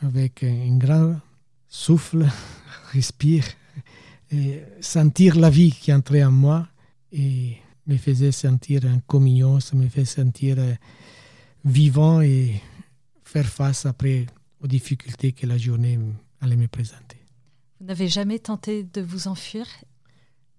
[0.00, 1.16] avec un grand
[1.68, 2.26] souffle,
[2.92, 3.44] respire,
[4.30, 6.68] et sentir la vie qui entrait en moi
[7.12, 10.56] et me faisait sentir en communion, ça me fait sentir
[11.64, 12.60] vivant et
[13.24, 14.26] faire face après
[14.60, 15.98] aux difficultés que la journée
[16.40, 17.16] allait me présenter.
[17.80, 19.66] Vous n'avez jamais tenté de vous enfuir?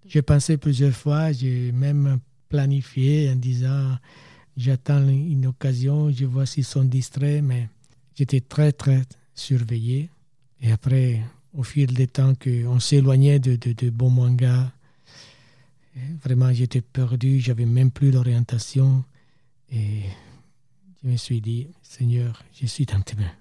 [0.06, 3.98] J'ai pensé plusieurs fois, j'ai même planifié en disant
[4.58, 7.70] j'attends une occasion, je vois s'ils sont distraits, mais
[8.16, 9.04] j'étais très très
[9.36, 10.10] surveillé.
[10.62, 11.22] Et après,
[11.54, 14.72] au fil des temps qu'on s'éloignait de, de, de bons mangas.
[16.24, 19.04] Vraiment, j'étais perdu, j'avais même plus d'orientation.
[19.72, 20.04] Et
[21.04, 23.32] je me suis dit, Seigneur, je suis dans tes mains.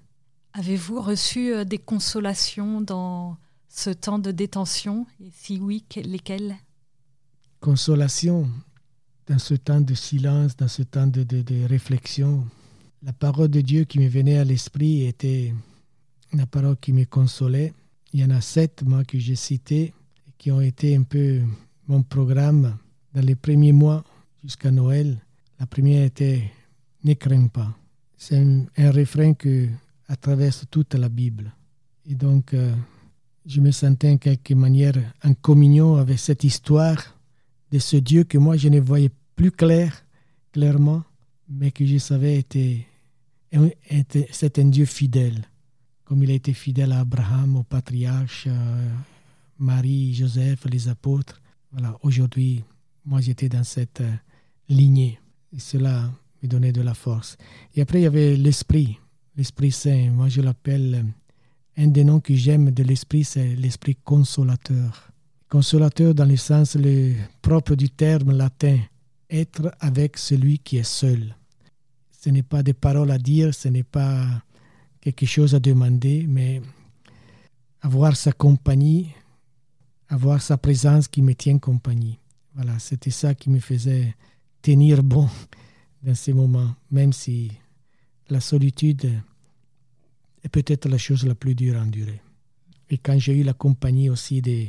[0.55, 3.37] Avez-vous reçu euh, des consolations dans
[3.69, 5.07] ce temps de détention?
[5.23, 6.57] Et si oui, lesquelles?
[7.61, 8.49] Consolation
[9.29, 12.45] dans ce temps de silence, dans ce temps de, de, de réflexion.
[13.03, 15.55] La parole de Dieu qui me venait à l'esprit était
[16.33, 17.73] la parole qui me consolait.
[18.13, 19.93] Il y en a sept, moi, que j'ai cités,
[20.39, 21.41] qui ont été un peu
[21.87, 22.77] mon programme
[23.15, 24.05] dans les premiers mois
[24.43, 25.19] jusqu'à Noël.
[25.59, 26.51] La première était
[27.05, 27.77] Ne crains pas.
[28.17, 29.69] C'est un, refrain que
[30.09, 31.53] à travers toute la Bible.
[32.09, 32.75] Et donc, euh,
[33.47, 37.19] je me sentais en quelque manière en communion avec cette histoire
[37.71, 40.05] de ce Dieu que moi je ne voyais plus clair,
[40.53, 41.03] clairement,
[41.49, 42.87] mais que je savais était,
[43.91, 45.47] était c'est un Dieu fidèle,
[46.09, 48.89] comme il a été fidèle à Abraham, au patriarche, euh,
[49.59, 51.39] Marie, Joseph, les apôtres.
[51.71, 52.65] Voilà, aujourd'hui,
[53.05, 54.11] moi j'étais dans cette euh,
[54.71, 55.21] lignée
[55.55, 56.11] et cela
[56.43, 57.37] me donnait de la force.
[57.75, 58.99] Et après, il y avait l'Esprit,
[59.37, 60.11] l'Esprit Saint.
[60.11, 61.05] Moi, je l'appelle,
[61.77, 65.11] un des noms que j'aime de l'Esprit, c'est l'Esprit consolateur.
[65.51, 68.79] Consolateur dans le sens le propre du terme latin,
[69.29, 71.37] être avec celui qui est seul.
[72.19, 74.43] Ce n'est pas des paroles à dire, ce n'est pas
[75.13, 76.61] quelque chose à demander, mais
[77.81, 79.09] avoir sa compagnie,
[80.09, 82.19] avoir sa présence qui me tient compagnie.
[82.55, 84.15] Voilà, c'était ça qui me faisait
[84.61, 85.29] tenir bon
[86.03, 87.53] dans ces moments, même si
[88.29, 89.11] la solitude
[90.45, 92.21] est peut-être la chose la plus dure à endurer.
[92.91, 94.67] Et quand j'ai eu la compagnie aussi de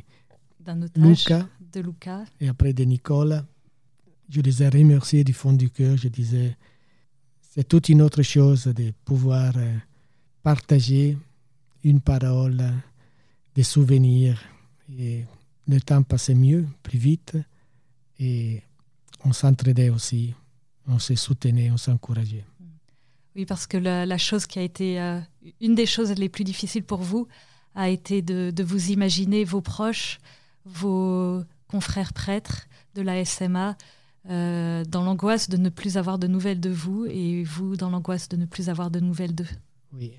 [0.96, 3.46] Luca, de Luca et après de Nicolas,
[4.30, 5.98] je les ai remerciés du fond du cœur.
[5.98, 6.56] Je disais,
[7.42, 9.78] c'est toute une autre chose de pouvoir euh,
[10.44, 11.18] partager
[11.84, 12.64] une parole,
[13.56, 14.40] des souvenirs.
[14.98, 15.26] Et
[15.68, 17.38] le temps passait mieux, plus vite.
[18.20, 18.62] Et
[19.24, 20.34] on s'entraidait aussi,
[20.88, 22.46] on se soutenait, on s'encourageait.
[23.36, 25.20] Oui, parce que la, chose qui a été euh,
[25.62, 27.28] une des choses les plus difficiles pour vous
[27.76, 30.20] a été de, vous imaginer vos proches,
[30.66, 33.78] vos confrères prêtres de la SMA,
[34.30, 38.28] euh, dans l'angoisse de ne plus avoir de nouvelles de vous et vous dans l'angoisse
[38.28, 39.48] de ne plus avoir de nouvelles d'eux.
[39.94, 40.14] Oui.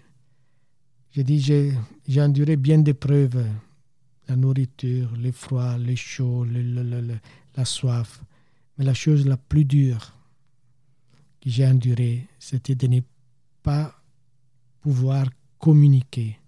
[1.12, 3.44] J'ai dit, j'ai enduré bien d'épreuves,
[4.28, 6.46] la nourriture, le froid, le chaud,
[7.56, 8.22] la soif.
[8.78, 10.14] Mais la chose la plus dure
[11.42, 13.00] que j'ai endurée, c'était de ne
[13.62, 13.92] pas
[14.80, 15.26] pouvoir
[15.58, 16.38] communiquer,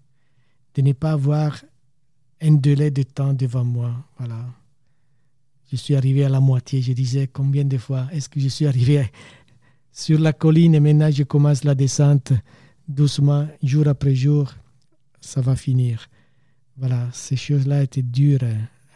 [0.74, 1.60] de ne pas avoir
[2.40, 3.92] un délai de temps devant moi.
[4.16, 4.46] Voilà.
[5.70, 6.82] Je suis arrivé à la moitié.
[6.82, 9.10] Je disais combien de fois est-ce que je suis arrivé
[9.90, 12.32] sur la colline et maintenant je commence la descente?
[12.88, 14.52] Doucement, jour après jour.
[15.20, 16.08] Ça va finir.
[16.76, 18.40] Voilà, ces choses-là étaient dures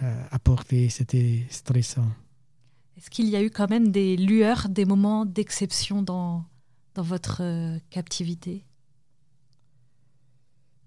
[0.00, 2.08] à porter, c'était stressant.
[2.96, 6.44] Est-ce qu'il y a eu quand même des lueurs, des moments d'exception dans,
[6.94, 8.64] dans votre euh, captivité?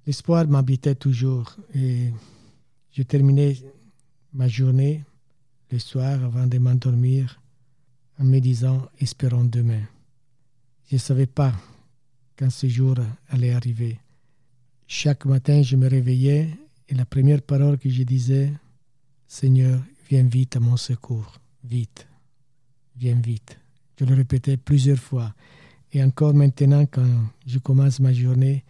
[0.07, 2.11] L'espoir m'habitait toujours et
[2.91, 3.57] je terminais
[4.33, 5.03] ma journée
[5.71, 7.39] le soir avant de m'endormir
[8.17, 9.83] en me disant espérons demain.
[10.89, 11.53] Je ne savais pas
[12.39, 12.95] quand ce jour
[13.27, 13.99] allait arriver.
[14.87, 16.47] Chaque matin, je me réveillais
[16.87, 18.53] et la première parole que je disais,
[19.27, 21.33] Seigneur, viens vite à mon secours
[21.65, 22.07] vite,
[22.95, 23.59] viens vite.
[23.99, 25.33] Je le répétais plusieurs fois.
[25.91, 27.05] Et encore maintenant, quand
[27.45, 28.63] je commence ma journée,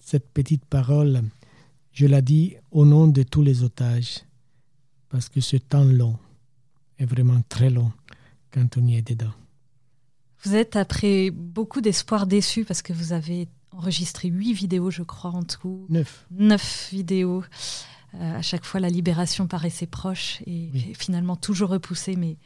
[0.00, 1.22] cette petite parole,
[1.92, 4.24] je la dis au nom de tous les otages,
[5.08, 6.18] parce que ce temps long
[6.98, 7.92] est vraiment très long
[8.50, 9.34] quand on y est dedans.
[10.44, 15.30] Vous êtes après beaucoup d'espoir déçu parce que vous avez enregistré huit vidéos, je crois,
[15.30, 15.86] en tout.
[15.88, 16.26] Neuf.
[16.30, 17.44] Neuf vidéos.
[18.14, 22.16] Euh, à chaque fois, la libération paraissait proche et, finalement toujours repoussée.
[22.16, 22.36] Mais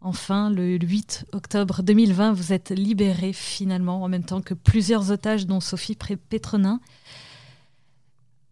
[0.00, 5.46] enfin, le 8 octobre 2020, vous êtes libéré finalement, en même temps que plusieurs otages,
[5.46, 6.80] dont Sophie Pétronin.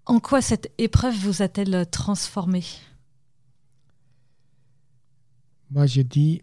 [0.07, 2.65] En quoi cette épreuve vous a-t-elle transformé
[5.71, 6.41] Moi, je dis,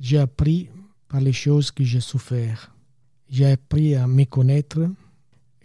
[0.00, 0.70] j'ai appris
[1.08, 2.74] par les choses que j'ai souffert.
[3.30, 4.88] J'ai appris à me connaître,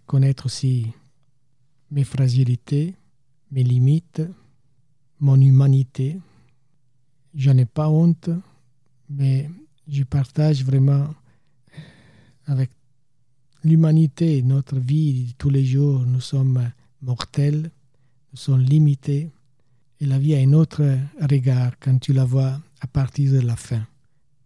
[0.05, 0.87] connaître aussi
[1.91, 2.95] mes fragilités,
[3.51, 4.21] mes limites,
[5.19, 6.19] mon humanité.
[7.35, 8.29] Je n'ai pas honte,
[9.09, 9.49] mais
[9.87, 11.13] je partage vraiment
[12.45, 12.71] avec
[13.63, 16.05] l'humanité, notre vie de tous les jours.
[16.05, 17.71] Nous sommes mortels,
[18.31, 19.29] nous sommes limités,
[19.99, 20.83] et la vie a un autre
[21.21, 23.85] regard quand tu la vois à partir de la fin.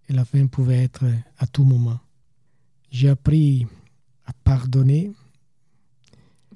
[0.09, 1.05] Et la fin pouvait être
[1.37, 1.99] à tout moment.
[2.89, 3.67] J'ai appris
[4.25, 5.11] à pardonner,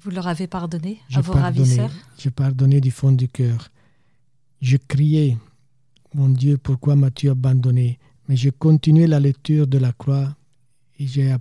[0.04, 3.70] vous leur avez pardonné à vos ravisseurs J'ai pardonné du fond du cœur.
[4.60, 5.36] Je criais,
[6.12, 8.00] mon Dieu, pourquoi m'as-tu abandonné?
[8.28, 10.34] Mais j'ai continué la lecture de la croix
[10.98, 11.36] et j'ai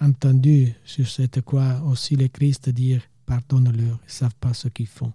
[0.00, 4.86] entendu sur cette croix aussi le Christ dire, pardonne-leur, ils ne savent pas ce qu'ils
[4.86, 5.12] font.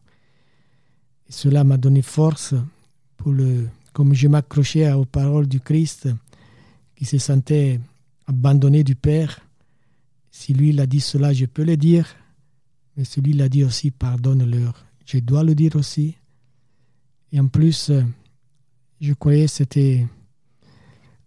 [1.30, 2.56] Et cela m'a donné force
[3.18, 6.10] pour le, comme je m'accrochais aux paroles du Christ
[6.96, 7.80] qui se sentait
[8.28, 9.40] abandonné du Père.
[10.32, 12.08] Si lui l'a dit cela, je peux le dire.
[12.98, 14.86] Mais celui l'a dit aussi, pardonne-leur.
[15.06, 16.16] Je dois le dire aussi.
[17.32, 17.92] Et en plus,
[19.00, 20.06] je croyais que c'était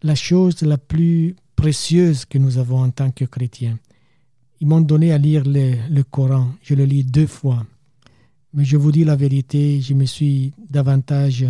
[0.03, 3.79] la chose la plus précieuse que nous avons en tant que chrétiens.
[4.61, 6.53] Ils m'ont donné à lire le, Coran.
[6.63, 7.67] Je le lis deux fois.
[8.55, 11.45] Mais je vous dis la vérité, je me suis davantage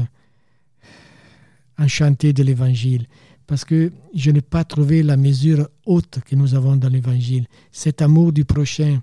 [1.78, 3.06] enchanté de l'Évangile
[3.46, 7.46] parce que je n'ai pas trouvé la mesure haute que nous avons dans l'Évangile.
[7.70, 9.00] Cet amour du prochain,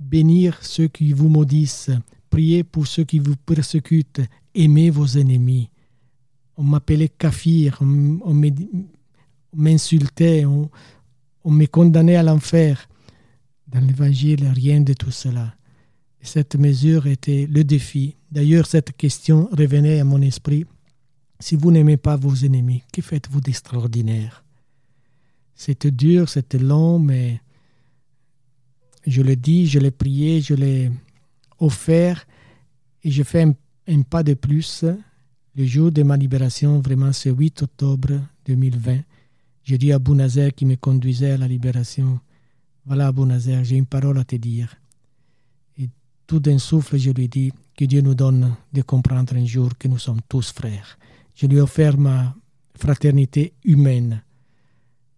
[0.00, 1.90] bénir ceux qui vous maudissent,
[2.30, 4.22] prier pour ceux qui vous persécutent,
[4.54, 5.68] aimer vos ennemis.
[6.56, 8.42] On m'appelait kafir, on,
[9.54, 10.70] m'insultait, on,
[11.44, 12.88] on me condamnait à l'enfer.
[13.66, 15.54] Dans l'Évangile, rien de tout cela.
[16.20, 18.16] cette mesure était le défi.
[18.30, 20.64] D'ailleurs, cette question revenait à mon esprit.
[21.42, 24.44] Si vous n'aimez pas vos ennemis, que faites-vous d'extraordinaire?
[25.56, 27.40] C'était dur, c'était long, mais
[29.08, 30.92] je le dis, je l'ai prié, je l'ai
[31.58, 32.28] offert
[33.02, 33.44] et je fais
[33.88, 34.84] un, pas de plus.
[35.56, 39.00] Le jour de ma libération, vraiment, c'est 8 octobre 2020.
[39.64, 42.20] J'ai dit à Bounazer qui me conduisait à la libération,
[42.86, 44.76] voilà, Abou Nazer, j'ai une parole à te dire.
[45.76, 45.88] Et
[46.28, 49.88] tout d'un souffle, je lui dis que Dieu nous donne de comprendre un jour que
[49.88, 50.98] nous sommes tous frères.
[51.34, 52.34] Je lui offre ma
[52.74, 54.22] fraternité humaine.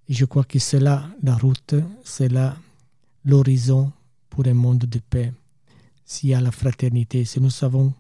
[0.09, 2.57] Et je crois que c'est là la route, c'est là
[3.25, 3.93] l'horizon
[4.29, 5.33] pour un monde de paix.
[6.05, 7.95] S'il y a la fraternité, si nous savons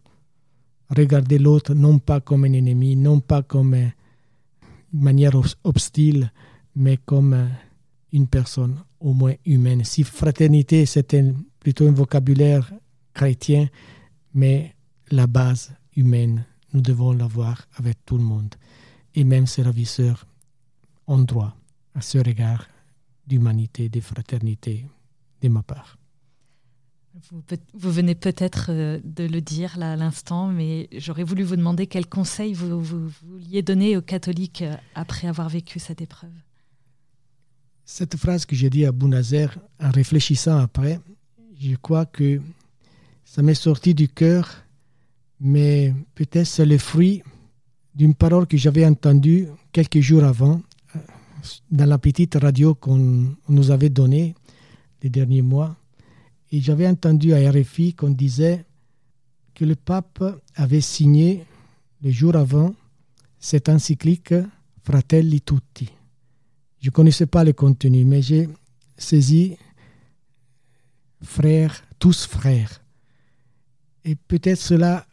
[0.90, 3.92] regarder l'autre non pas comme un ennemi, non pas comme une
[4.92, 6.30] manière hostile,
[6.76, 7.48] mais comme
[8.12, 9.84] une personne au moins humaine.
[9.84, 11.14] Si fraternité, c'est
[11.58, 12.72] plutôt un vocabulaire
[13.12, 13.68] chrétien,
[14.34, 14.74] mais
[15.10, 18.54] la base humaine, nous devons l'avoir avec tout le monde.
[19.14, 20.26] Et même ses ravisseurs
[21.06, 21.56] ont droit
[21.94, 22.66] à ce regard
[23.26, 24.84] d'humanité, de fraternité
[25.40, 25.96] de ma part.
[27.74, 31.86] Vous, venez peut-être euh, de le dire là à l'instant, mais j'aurais voulu vous demander
[31.86, 36.32] quel conseil vous, vous, vouliez donner aux catholiques euh, après avoir vécu cette épreuve.
[37.84, 40.98] Cette phrase que j'ai dit à Bounazer, en réfléchissant après,
[41.60, 42.40] je crois que
[43.24, 44.63] ça m'est sorti du cœur,
[45.44, 47.22] mais peut-être c'est le fruit
[47.94, 50.60] d'une parole que j'avais entendue quelques jours avant
[50.96, 50.98] euh,
[51.70, 54.34] dans la petite radio qu'on nous avait donnée
[55.02, 55.76] les derniers mois.
[56.50, 58.64] Et j'avais entendu à RFI qu'on disait
[59.54, 60.24] que le pape
[60.56, 61.44] avait signé
[62.02, 62.74] le jour avant
[63.38, 64.34] cette encyclique
[64.82, 65.90] Fratelli Tutti
[66.84, 68.46] je ne connaissais pas le contenu, mais j'ai
[68.98, 69.56] saisi
[71.22, 72.83] frères, tous frères.
[74.04, 75.06] Et peut-être cela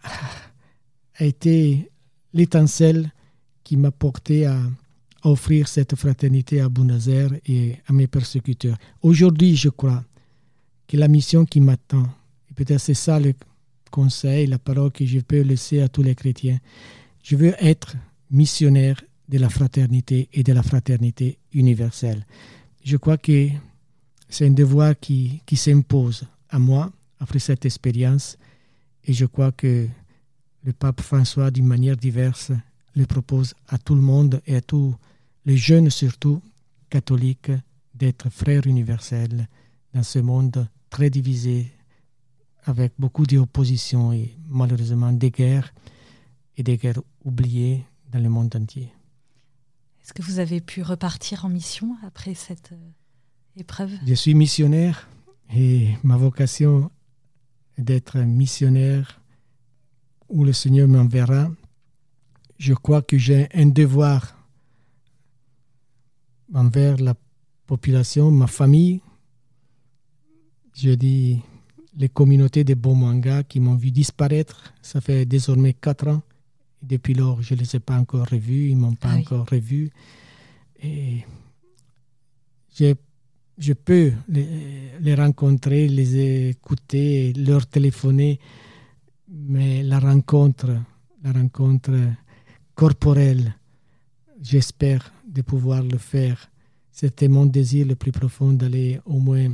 [1.15, 1.89] a été
[2.34, 3.12] l'étincelle
[3.63, 4.60] qui m'a porté à
[5.23, 8.77] offrir cette fraternité à Bounazer et à mes persécuteurs.
[9.01, 10.04] Aujourd'hui, je crois
[10.88, 12.10] que la mission qui m'attend,
[12.49, 13.34] et peut-être c'est ça le
[13.91, 16.60] conseil, la parole que je peux laisser à tous les chrétiens,
[17.23, 17.95] je veux être
[18.30, 22.25] missionnaire de la fraternité et de la fraternité universelle.
[22.84, 23.49] Je crois que
[24.27, 28.38] c'est un devoir qui s'impose à moi après cette expérience
[29.06, 29.88] et je crois que
[30.64, 32.52] le pape François, d'une manière diverse,
[32.96, 34.96] le propose à tout le monde et à tous
[35.46, 36.42] les jeunes surtout
[36.90, 37.52] catholiques
[37.96, 39.48] d'être frères universels
[39.94, 41.72] dans ce monde très divisé
[42.66, 45.74] avec beaucoup d'opposition et malheureusement des guerres
[46.58, 48.92] et des guerres oubliées dans le monde entier.
[50.04, 53.92] Est-ce que vous avez pu repartir en mission après cette euh, épreuve?
[54.06, 55.08] Je suis missionnaire
[55.54, 57.01] et ma vocation est
[57.77, 59.21] d'être missionnaire
[60.29, 61.49] où le Seigneur m'enverra.
[62.57, 64.38] Je crois que j'ai un devoir
[66.53, 67.15] envers la
[67.65, 69.01] population, ma famille.
[70.75, 71.41] Je dis
[71.97, 74.73] les communautés de Bomanga qui m'ont vu disparaître.
[74.81, 76.21] Ça fait désormais quatre ans.
[76.81, 79.45] Depuis lors, je ne les ai pas encore revus, ils ne m'ont pas ah encore
[79.49, 79.91] revu.
[80.81, 81.23] Et
[82.76, 82.95] je,
[83.62, 88.39] je peux les, rencontrer, les écouter, leur téléphoner,
[89.30, 90.72] mais la rencontre,
[91.24, 91.91] la rencontre
[92.74, 93.55] corporelle,
[94.41, 96.49] j'espère de pouvoir le faire.
[96.91, 99.51] C'était mon désir le plus profond d'aller au moins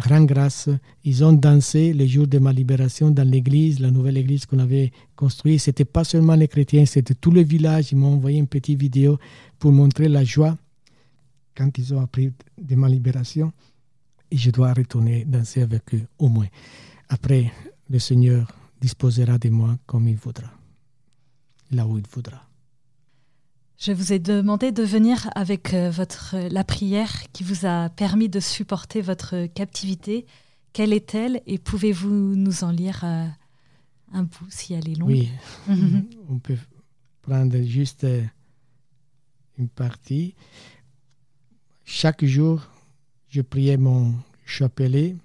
[0.00, 0.68] Grand grâce,
[1.02, 4.92] ils ont dansé le jour de ma libération dans l'église, la nouvelle église qu'on avait
[5.16, 5.58] construite.
[5.58, 7.90] C'était pas seulement les chrétiens, c'était tout le village.
[7.90, 9.18] Ils m'ont envoyé une petite vidéo
[9.58, 10.56] pour montrer la joie
[11.58, 13.52] quand ils ont appris de ma libération.
[14.30, 16.46] Et je dois retourner danser avec eux au moins.
[17.08, 17.52] Après,
[17.90, 20.52] le Seigneur disposera de moi comme il voudra,
[21.72, 22.44] là où il voudra.
[23.78, 28.28] Je vous ai demandé de venir avec euh, votre, la prière qui vous a permis
[28.28, 30.26] de supporter votre captivité.
[30.72, 33.26] Quelle est-elle et pouvez-vous nous en lire euh,
[34.12, 35.10] un bout si elle est longue?
[35.10, 35.30] Oui,
[36.28, 36.58] on peut
[37.22, 38.06] prendre juste
[39.58, 40.34] une partie.
[41.90, 42.60] Chaque jour,
[43.30, 44.12] je priais mon
[44.44, 45.16] chapelet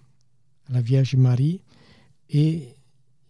[0.70, 1.60] à la Vierge Marie
[2.30, 2.70] et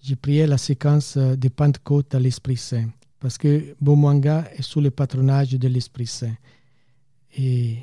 [0.04, 4.92] je priais la séquence de Pentecôte à l'Esprit Saint parce que Bomwanga est sous le
[4.92, 6.36] patronage de l'Esprit Saint.
[7.36, 7.78] Et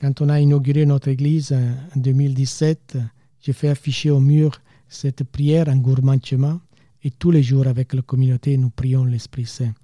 [0.00, 2.98] quand on a inauguré notre église en 2017,
[3.42, 6.60] j'ai fait afficher au mur cette prière en gourmandement
[7.04, 9.74] et tous les jours avec la communauté, nous prions l'Esprit Saint.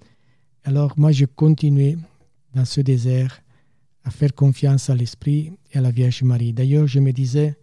[0.65, 1.97] Alors moi, je continuais
[2.53, 3.42] dans ce désert
[4.03, 6.53] à faire confiance à l'Esprit et à la Vierge Marie.
[6.53, 7.57] D'ailleurs, je me disais,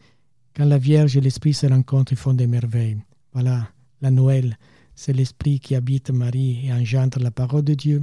[0.55, 2.99] quand la Vierge et l'Esprit se rencontrent, ils font des merveilles.
[3.32, 3.68] Voilà,
[4.01, 4.59] la Noël,
[4.95, 8.03] c'est l'Esprit qui habite Marie et engendre la parole de Dieu.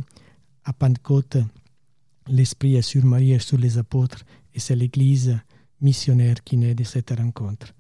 [0.64, 1.38] À Pentecôte,
[2.28, 4.24] l'Esprit est sur Marie et sur les apôtres,
[4.54, 5.38] et c'est l'Église
[5.82, 7.74] missionnaire qui naît de cette rencontre.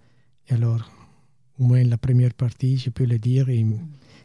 [0.47, 0.89] Et alors,
[1.59, 3.65] au moins la première partie, je peux le dire, et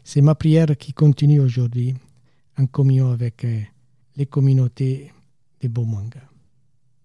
[0.03, 1.95] c'est ma prière qui continue aujourd'hui
[2.57, 3.59] en communion avec euh,
[4.15, 5.11] les communautés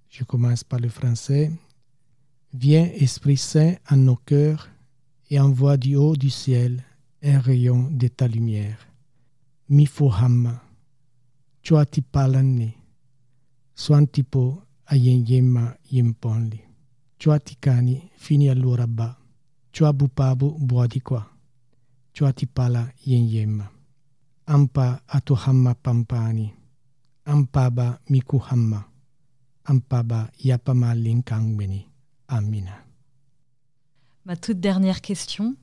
[0.09, 1.53] Je commence par le français.
[2.53, 4.69] Viens, Esprit Saint, en nos cœurs
[5.31, 6.83] et envoie du haut du ciel
[7.23, 8.79] un rayon de ta lumière.
[9.69, 10.63] Mifuhamma,
[12.11, 12.75] palani,
[13.75, 16.61] swantipo ayenyema yimponli,
[17.19, 19.17] chuatikani fini allurabba,
[19.73, 21.27] chuabupabu buadikwa,
[22.13, 23.69] chuatipala yenyema.
[24.47, 26.55] Ampa atuhamma pampani,
[27.29, 28.89] ampaba mikuhamma,
[29.64, 31.87] ampaba yapama linkangmeni.
[32.29, 32.85] Amina.
[34.26, 35.57] Ma toute dernière question.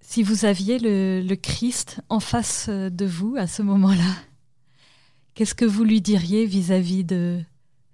[0.00, 4.12] Si vous aviez le, Christ en face de vous à ce moment-là,
[5.34, 7.42] qu'est-ce que vous lui diriez vis-à-vis de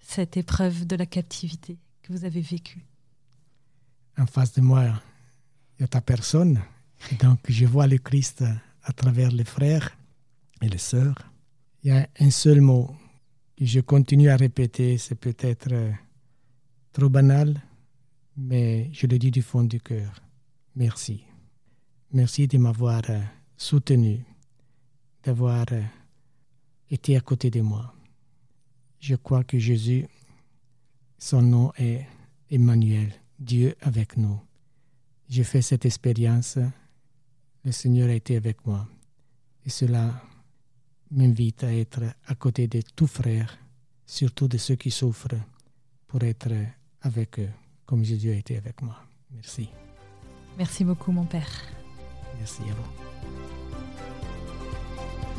[0.01, 2.85] cette épreuve de la captivité que vous avez vécue?
[4.19, 4.85] En face de moi,
[5.79, 6.61] il y a ta personne.
[7.21, 8.45] donc, je vois le Christ
[8.83, 9.97] à travers les frères
[10.63, 11.30] et les sœurs.
[11.83, 12.95] Il y a un seul mot
[13.57, 15.91] que je continue à répéter, c'est peut-être euh,
[16.93, 17.59] trop banal,
[18.37, 20.13] mais je le dis du fond du cœur.
[20.77, 21.25] Merci.
[22.13, 23.21] Merci de m'avoir euh,
[23.57, 24.23] soutenu,
[25.23, 25.83] d'avoir euh,
[26.91, 27.95] été à côté de moi.
[28.99, 30.07] Je crois que Jésus,
[31.17, 32.05] son nom est
[32.51, 34.39] Emmanuel, Dieu avec nous.
[35.31, 36.59] J'ai fait cette expérience,
[37.65, 38.87] le Seigneur a été avec moi.
[39.65, 40.23] Et cela
[41.11, 43.59] m'invite à être à côté de tous frères,
[44.07, 45.37] surtout de ceux qui souffrent,
[46.07, 46.53] pour être
[47.03, 47.49] avec eux,
[47.87, 48.97] comme Jésus a été avec moi.
[49.33, 49.69] Merci.
[50.59, 51.51] Merci beaucoup, mon Père.
[52.39, 53.11] Merci à vous.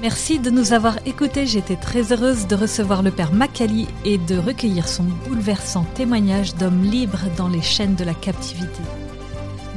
[0.01, 1.45] Merci de nous avoir écoutés.
[1.45, 6.83] J'étais très heureuse de recevoir le Père Macali et de recueillir son bouleversant témoignage d'homme
[6.83, 8.81] libre dans les chaînes de la captivité.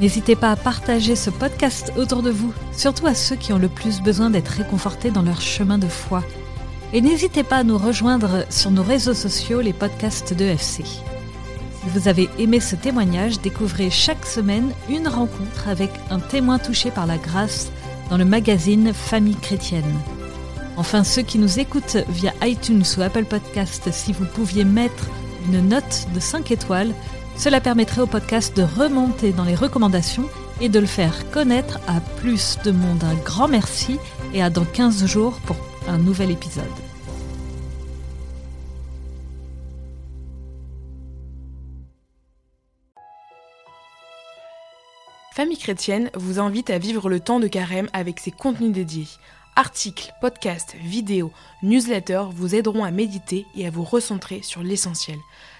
[0.00, 3.68] N'hésitez pas à partager ce podcast autour de vous, surtout à ceux qui ont le
[3.68, 6.24] plus besoin d'être réconfortés dans leur chemin de foi.
[6.92, 10.84] Et n'hésitez pas à nous rejoindre sur nos réseaux sociaux, les podcasts de FC.
[10.84, 16.90] Si vous avez aimé ce témoignage, découvrez chaque semaine une rencontre avec un témoin touché
[16.90, 17.70] par la grâce
[18.10, 19.98] dans le magazine Famille chrétienne.
[20.76, 25.06] Enfin, ceux qui nous écoutent via iTunes ou Apple Podcast, si vous pouviez mettre
[25.46, 26.94] une note de 5 étoiles,
[27.36, 30.28] cela permettrait au podcast de remonter dans les recommandations
[30.60, 33.02] et de le faire connaître à plus de monde.
[33.04, 33.98] Un grand merci
[34.32, 35.56] et à dans 15 jours pour
[35.88, 36.64] un nouvel épisode.
[45.34, 49.08] Famille chrétienne vous invite à vivre le temps de carême avec ses contenus dédiés.
[49.56, 51.32] Articles, podcasts, vidéos,
[51.62, 55.18] newsletters vous aideront à méditer et à vous recentrer sur l'essentiel.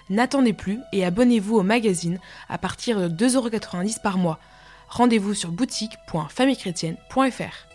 [0.09, 4.39] N'attendez plus et abonnez-vous au magazine à partir de 2,90€ par mois.
[4.87, 7.74] Rendez-vous sur boutique.famillechrétienne.fr.